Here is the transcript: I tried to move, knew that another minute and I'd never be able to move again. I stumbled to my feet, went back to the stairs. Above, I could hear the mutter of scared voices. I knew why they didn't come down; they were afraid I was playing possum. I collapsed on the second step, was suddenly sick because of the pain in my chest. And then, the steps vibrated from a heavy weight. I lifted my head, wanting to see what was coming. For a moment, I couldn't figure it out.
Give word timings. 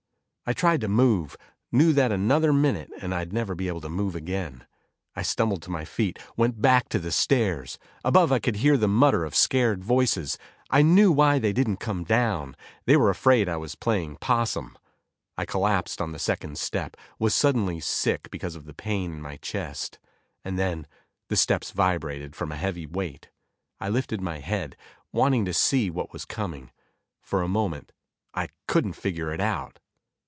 I 0.43 0.53
tried 0.53 0.81
to 0.81 0.89
move, 0.89 1.37
knew 1.71 1.93
that 1.93 2.11
another 2.11 2.51
minute 2.51 2.91
and 2.99 3.15
I'd 3.15 3.31
never 3.31 3.55
be 3.55 3.69
able 3.69 3.79
to 3.79 3.87
move 3.87 4.17
again. 4.17 4.65
I 5.15 5.21
stumbled 5.21 5.61
to 5.61 5.69
my 5.71 5.85
feet, 5.85 6.19
went 6.35 6.61
back 6.61 6.89
to 6.89 6.99
the 6.99 7.13
stairs. 7.13 7.79
Above, 8.03 8.33
I 8.33 8.39
could 8.39 8.57
hear 8.57 8.75
the 8.75 8.89
mutter 8.89 9.23
of 9.23 9.33
scared 9.33 9.81
voices. 9.81 10.37
I 10.69 10.81
knew 10.81 11.09
why 11.09 11.39
they 11.39 11.53
didn't 11.53 11.77
come 11.77 12.03
down; 12.03 12.57
they 12.83 12.97
were 12.97 13.09
afraid 13.09 13.47
I 13.47 13.55
was 13.55 13.75
playing 13.75 14.17
possum. 14.17 14.77
I 15.37 15.45
collapsed 15.45 16.01
on 16.01 16.11
the 16.11 16.19
second 16.19 16.57
step, 16.57 16.97
was 17.17 17.33
suddenly 17.33 17.79
sick 17.79 18.29
because 18.29 18.57
of 18.57 18.65
the 18.65 18.73
pain 18.73 19.13
in 19.13 19.21
my 19.21 19.37
chest. 19.37 19.99
And 20.43 20.59
then, 20.59 20.85
the 21.29 21.37
steps 21.37 21.71
vibrated 21.71 22.35
from 22.35 22.51
a 22.51 22.57
heavy 22.57 22.85
weight. 22.87 23.29
I 23.79 23.87
lifted 23.87 24.19
my 24.19 24.39
head, 24.39 24.75
wanting 25.13 25.45
to 25.45 25.53
see 25.53 25.89
what 25.89 26.11
was 26.11 26.25
coming. 26.25 26.71
For 27.21 27.41
a 27.41 27.47
moment, 27.47 27.93
I 28.33 28.49
couldn't 28.67 28.93
figure 28.97 29.31
it 29.33 29.39
out. 29.39 29.79